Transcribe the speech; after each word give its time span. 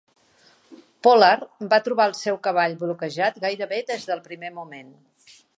Pollard 1.07 1.67
va 1.75 1.79
trobar 1.89 2.09
el 2.11 2.17
seu 2.21 2.41
cavall 2.49 2.75
bloquejat 2.87 3.39
gairebé 3.47 3.83
des 3.93 4.11
del 4.11 4.27
primer 4.31 4.55
moment. 4.61 4.95